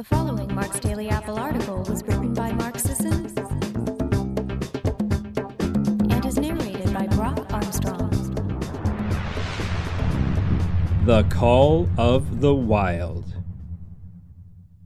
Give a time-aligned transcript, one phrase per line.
[0.00, 3.26] The following Mark's Daily Apple article was written by Mark Sisson
[6.10, 8.08] and is narrated by Brock Armstrong.
[11.04, 13.34] The Call of the Wild.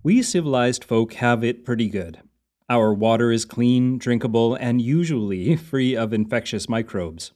[0.02, 2.20] We civilized folk have it pretty good.
[2.68, 7.30] Our water is clean, drinkable, and usually free of infectious microbes.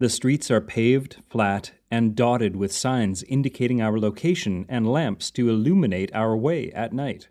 [0.00, 5.50] The streets are paved, flat, and dotted with signs indicating our location and lamps to
[5.50, 7.28] illuminate our way at night.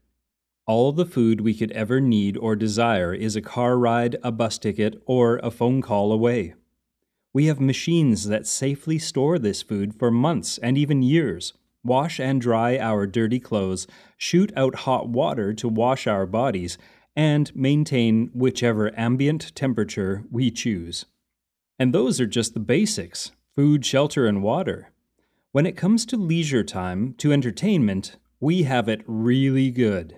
[0.68, 4.60] All the food we could ever need or desire is a car ride, a bus
[4.60, 6.54] ticket, or a phone call away.
[7.34, 12.40] We have machines that safely store this food for months and even years, wash and
[12.40, 16.78] dry our dirty clothes, shoot out hot water to wash our bodies,
[17.16, 21.08] and maintain whichever ambient temperature we choose.
[21.80, 24.92] And those are just the basics food, shelter, and water.
[25.52, 30.18] When it comes to leisure time, to entertainment, we have it really good.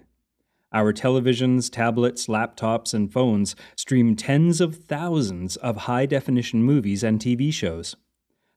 [0.74, 7.20] Our televisions, tablets, laptops, and phones stream tens of thousands of high definition movies and
[7.20, 7.96] TV shows.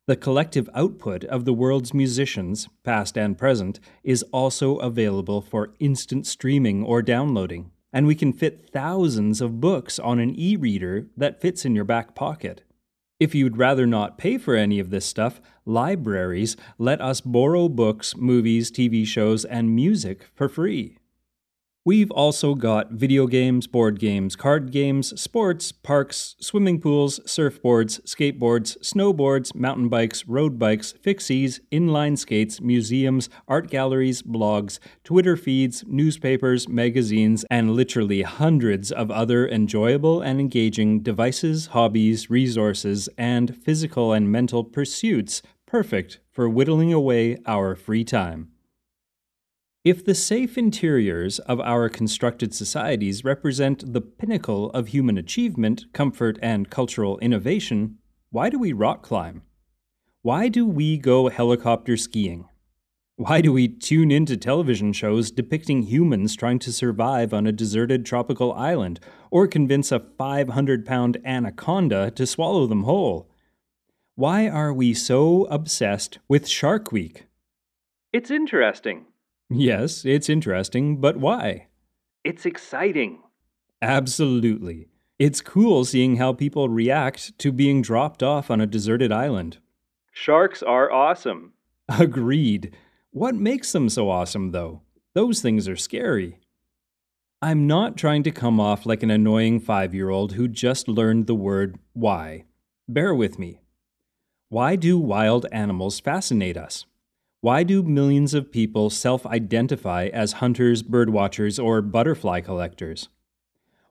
[0.06, 6.26] The collective output of the world's musicians, past and present, is also available for instant
[6.26, 11.40] streaming or downloading, and we can fit thousands of books on an e reader that
[11.40, 12.62] fits in your back pocket.
[13.24, 18.14] If you'd rather not pay for any of this stuff, libraries let us borrow books,
[18.14, 20.98] movies, TV shows, and music for free.
[21.86, 28.78] We've also got video games, board games, card games, sports, parks, swimming pools, surfboards, skateboards,
[28.78, 36.66] snowboards, mountain bikes, road bikes, fixies, inline skates, museums, art galleries, blogs, Twitter feeds, newspapers,
[36.70, 44.32] magazines, and literally hundreds of other enjoyable and engaging devices, hobbies, resources, and physical and
[44.32, 48.53] mental pursuits perfect for whittling away our free time.
[49.84, 56.38] If the safe interiors of our constructed societies represent the pinnacle of human achievement, comfort,
[56.40, 57.98] and cultural innovation,
[58.30, 59.42] why do we rock climb?
[60.22, 62.48] Why do we go helicopter skiing?
[63.16, 68.06] Why do we tune into television shows depicting humans trying to survive on a deserted
[68.06, 73.28] tropical island or convince a 500 pound anaconda to swallow them whole?
[74.14, 77.26] Why are we so obsessed with Shark Week?
[78.14, 79.04] It's interesting.
[79.50, 81.68] Yes, it's interesting, but why?
[82.24, 83.22] It's exciting.
[83.82, 84.88] Absolutely.
[85.18, 89.58] It's cool seeing how people react to being dropped off on a deserted island.
[90.12, 91.52] Sharks are awesome.
[91.88, 92.74] Agreed.
[93.10, 94.82] What makes them so awesome, though?
[95.14, 96.40] Those things are scary.
[97.42, 101.26] I'm not trying to come off like an annoying five year old who just learned
[101.26, 102.44] the word why.
[102.88, 103.60] Bear with me.
[104.48, 106.86] Why do wild animals fascinate us?
[107.44, 113.10] Why do millions of people self identify as hunters, birdwatchers, or butterfly collectors?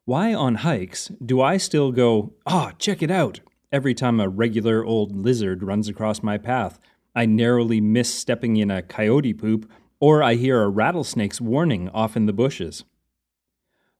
[0.06, 4.28] Why on hikes do I still go, ah, oh, check it out, every time a
[4.28, 6.80] regular old lizard runs across my path?
[7.16, 12.18] I narrowly miss stepping in a coyote poop, or I hear a rattlesnake's warning off
[12.18, 12.86] in the bushes.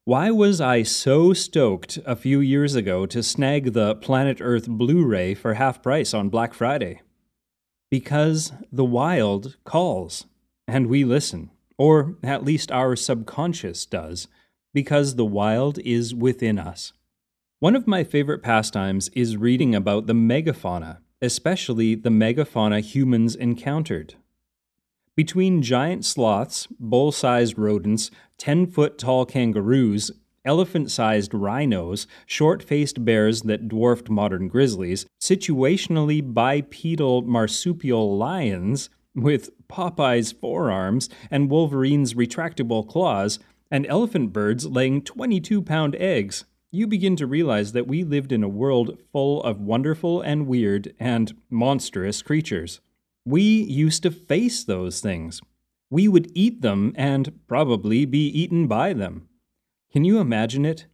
[0.02, 5.06] Why was I so stoked a few years ago to snag the Planet Earth Blu
[5.06, 7.02] ray for half price on Black Friday?
[7.90, 10.26] Because the wild calls,
[10.66, 14.28] and we listen, or at least our subconscious does,
[14.72, 16.92] because the wild is within us.
[17.60, 24.16] One of my favorite pastimes is reading about the megafauna, especially the megafauna humans encountered.
[25.16, 30.10] Between giant sloths, bull sized rodents, 10 foot tall kangaroos,
[30.44, 39.50] elephant sized rhinos, short faced bears that dwarfed modern grizzlies, situationally bipedal marsupial lions with
[39.68, 43.38] Popeye's forearms and Wolverine's retractable claws,
[43.70, 46.44] and elephant birds laying 22 pound eggs,
[46.74, 50.92] you begin to realize that we lived in a world full of wonderful and weird
[50.98, 52.80] and monstrous creatures.
[53.24, 55.40] We used to face those things.
[55.88, 59.28] We would eat them and probably be eaten by them.
[59.94, 60.86] Can you imagine it?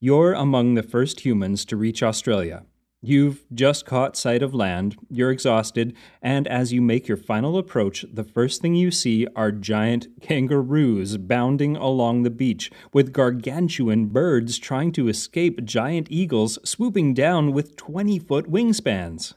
[0.00, 2.64] You're among the first humans to reach Australia.
[3.00, 8.04] You've just caught sight of land, you're exhausted, and as you make your final approach,
[8.12, 14.58] the first thing you see are giant kangaroos bounding along the beach, with gargantuan birds
[14.58, 19.34] trying to escape giant eagles swooping down with 20 foot wingspans.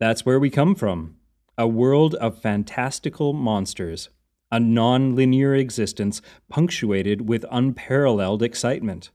[0.00, 1.14] That's where we come from
[1.56, 4.08] a world of fantastical monsters
[4.56, 9.10] a non linear existence punctuated with unparalleled excitement.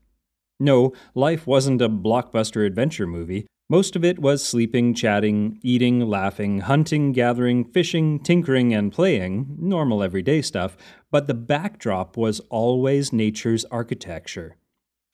[0.60, 3.48] No, life wasn't a blockbuster adventure movie.
[3.68, 10.00] Most of it was sleeping, chatting, eating, laughing, hunting, gathering, fishing, tinkering, and playing, normal
[10.04, 10.76] everyday stuff,
[11.10, 14.56] but the backdrop was always nature's architecture.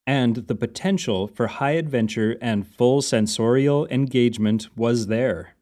[0.07, 5.55] And the potential for high adventure and full sensorial engagement was there.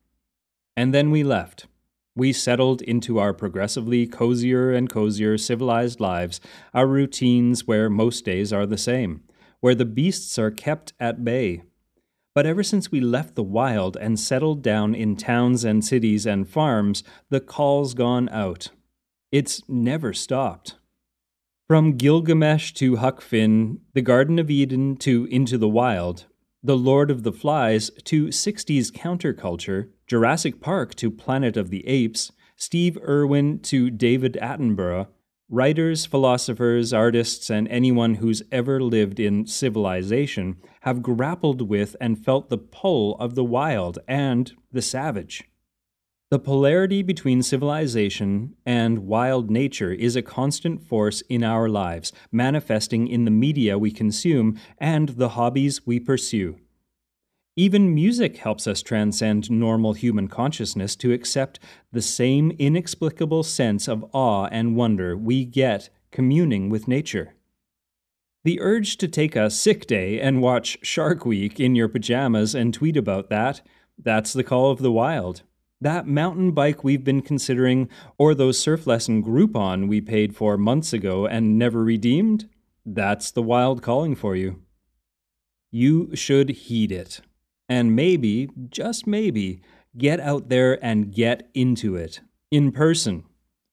[0.77, 1.67] And then we left.
[2.17, 6.41] We settled into our progressively cozier and cozier civilized lives,
[6.75, 9.23] our routines where most days are the same,
[9.61, 11.63] where the beasts are kept at bay,
[12.37, 16.47] but ever since we left the wild and settled down in towns and cities and
[16.47, 18.69] farms, the call's gone out.
[19.33, 20.75] It's never stopped.
[21.67, 26.27] From Gilgamesh to Huck Finn, the Garden of Eden to Into the Wild,
[26.67, 32.33] The Lord of the Flies to 60s counterculture, Jurassic Park to Planet of the Apes,
[32.57, 35.07] Steve Irwin to David Attenborough,
[35.49, 42.51] Writers, philosophers, artists, and anyone who's ever lived in civilization have grappled with and felt
[42.51, 45.45] the pull of the wild and the savage.
[46.29, 53.07] The polarity between civilization and wild nature is a constant force in our lives, manifesting
[53.07, 56.57] in the media we consume and the hobbies we pursue.
[57.55, 61.61] Even music helps us transcend normal human consciousness to accept
[61.93, 67.35] the same inexplicable sense of awe and wonder we get communing with nature.
[68.43, 72.75] The urge to take a sick day and watch Shark Week in your pajamas and
[72.75, 73.61] tweet about that,
[73.97, 75.43] that's the call of the wild.
[75.81, 80.93] That mountain bike we've been considering, or those surf lesson Groupon we paid for months
[80.93, 82.49] ago and never redeemed,
[82.85, 84.63] that's the wild calling for you.
[85.71, 87.21] You should heed it
[87.69, 89.61] and maybe, just maybe,
[89.97, 92.21] get out there and get into it
[92.51, 93.25] in person,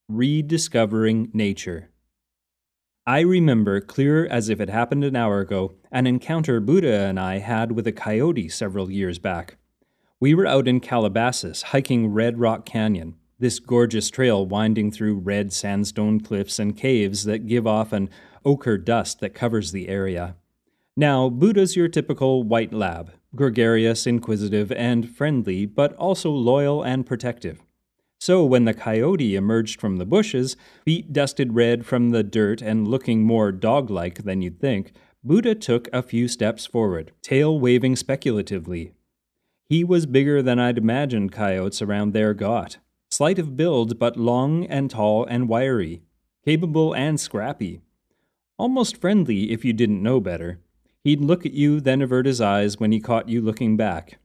[0.07, 1.91] rediscovering nature.
[3.05, 7.39] I remember, clear as if it happened an hour ago, an encounter Buddha and I
[7.39, 9.57] had with a coyote several years back.
[10.24, 15.52] We were out in Calabasas hiking Red Rock Canyon, this gorgeous trail winding through red
[15.52, 18.10] sandstone cliffs and caves that give off an
[18.46, 20.38] ochre dust that covers the area.
[20.96, 27.62] Now, Buddha's your typical white lab, gregarious, inquisitive, and friendly, but also loyal and protective.
[28.22, 30.56] So when the coyote emerged from the bushes,
[30.86, 35.54] feet dusted red from the dirt and looking more dog like than you'd think, Buddha
[35.54, 38.94] took a few steps forward, tail waving speculatively.
[39.69, 42.77] He was bigger than I'd imagined coyotes around there got.
[43.10, 46.01] Slight of build, but long and tall and wiry.
[46.45, 47.81] Capable and scrappy.
[48.57, 50.60] Almost friendly if you didn't know better.
[51.04, 54.19] He'd look at you, then avert his eyes when he caught you looking back.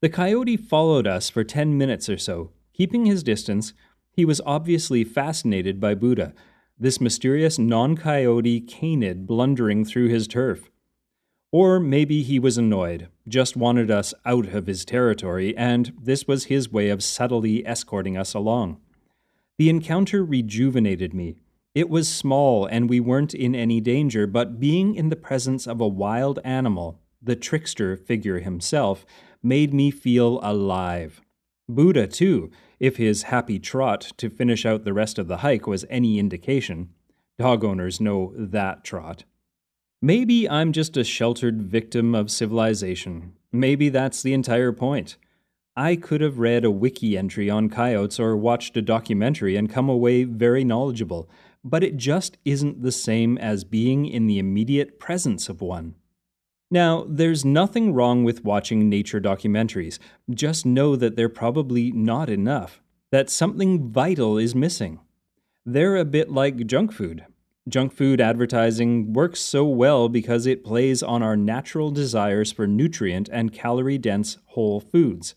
[0.00, 2.50] The coyote followed us for ten minutes or so.
[2.72, 3.72] Keeping his distance,
[4.10, 6.34] he was obviously fascinated by Buddha,
[6.78, 10.70] this mysterious non coyote canid blundering through his turf.
[11.54, 16.46] Or maybe he was annoyed, just wanted us out of his territory, and this was
[16.46, 18.80] his way of subtly escorting us along.
[19.56, 21.36] The encounter rejuvenated me,
[21.72, 25.80] it was small and we weren't in any danger, but being in the presence of
[25.80, 29.06] a wild animal, the trickster figure himself,
[29.40, 31.20] made me feel alive.
[31.68, 32.50] Buddha, too,
[32.80, 36.90] if his happy trot to finish out the rest of the hike was any indication.
[37.38, 39.22] Dog owners know that trot.
[40.04, 43.32] Maybe I'm just a sheltered victim of civilization.
[43.50, 45.16] Maybe that's the entire point.
[45.78, 49.88] I could have read a wiki entry on coyotes or watched a documentary and come
[49.88, 51.30] away very knowledgeable,
[51.64, 55.94] but it just isn't the same as being in the immediate presence of one.
[56.70, 59.98] Now, there's nothing wrong with watching nature documentaries.
[60.28, 65.00] Just know that they're probably not enough, that something vital is missing.
[65.64, 67.24] They're a bit like junk food.
[67.66, 73.30] Junk food advertising works so well because it plays on our natural desires for nutrient
[73.32, 75.34] and calorie dense whole foods.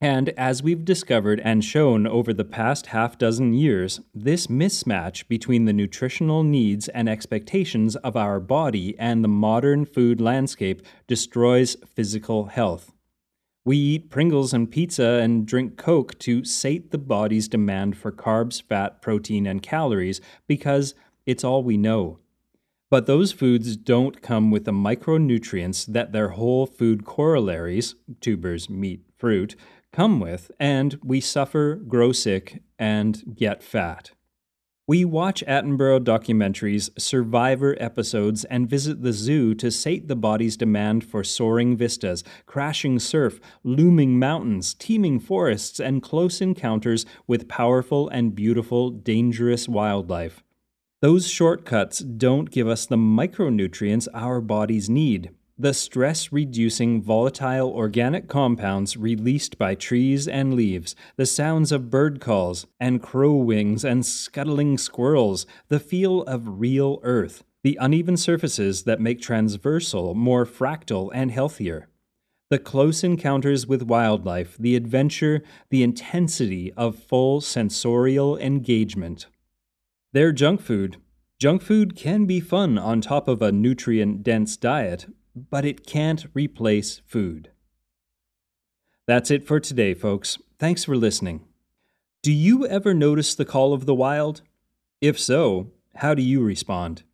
[0.00, 5.66] And as we've discovered and shown over the past half dozen years, this mismatch between
[5.66, 12.46] the nutritional needs and expectations of our body and the modern food landscape destroys physical
[12.46, 12.92] health.
[13.64, 18.60] We eat Pringles and pizza and drink Coke to sate the body's demand for carbs,
[18.60, 20.94] fat, protein, and calories because
[21.30, 22.18] it's all we know.
[22.90, 29.04] But those foods don't come with the micronutrients that their whole food corollaries, tubers, meat,
[29.16, 29.54] fruit,
[29.92, 34.10] come with, and we suffer, grow sick, and get fat.
[34.88, 41.04] We watch Attenborough documentaries, survivor episodes, and visit the zoo to sate the body's demand
[41.04, 48.34] for soaring vistas, crashing surf, looming mountains, teeming forests, and close encounters with powerful and
[48.34, 50.42] beautiful, dangerous wildlife.
[51.02, 55.30] Those shortcuts don't give us the micronutrients our bodies need.
[55.60, 62.18] the stress reducing volatile organic compounds released by trees and leaves, the sounds of bird
[62.18, 68.84] calls and crow wings and scuttling squirrels, the feel of real earth, the uneven surfaces
[68.84, 71.88] that make transversal more fractal and healthier.
[72.48, 79.26] The close encounters with wildlife, the adventure, the intensity of full sensorial engagement.
[80.12, 80.96] They're junk food.
[81.38, 86.26] Junk food can be fun on top of a nutrient dense diet, but it can't
[86.34, 87.50] replace food.
[89.06, 90.38] That's it for today, folks.
[90.58, 91.44] Thanks for listening.
[92.22, 94.42] Do you ever notice the call of the wild?
[95.00, 97.04] If so, how do you respond?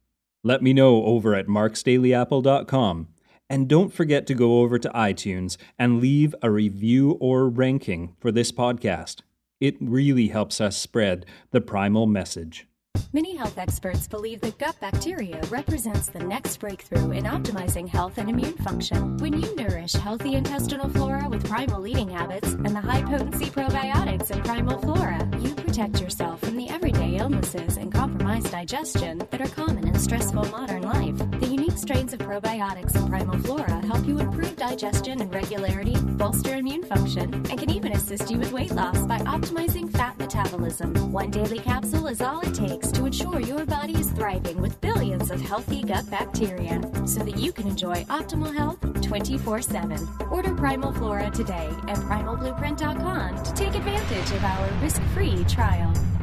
[0.42, 3.08] Let me know over at marksdailyapple.com.
[3.48, 8.32] And don't forget to go over to iTunes and leave a review or ranking for
[8.32, 9.20] this podcast.
[9.60, 12.66] It really helps us spread the primal message.
[13.12, 18.28] Many health experts believe that gut bacteria represents the next breakthrough in optimizing health and
[18.28, 19.16] immune function.
[19.18, 24.30] When you nourish healthy intestinal flora with primal eating habits and the high potency probiotics
[24.30, 29.49] in primal flora, you protect yourself from the everyday illnesses and compromised digestion that are
[29.49, 31.18] common in stressful modern life.
[31.38, 36.54] The unique strains of probiotics in primal flora help you improve digestion and regularity, bolster
[36.54, 40.95] immune function, and can even assist you with weight loss by optimizing fat metabolism.
[41.12, 45.30] One daily capsule is all it takes to ensure your body is thriving with billions
[45.30, 50.09] of healthy gut bacteria so that you can enjoy optimal health 24 7.
[50.30, 56.15] Order Primal Flora today at primalblueprint.com to take advantage of our risk free trial.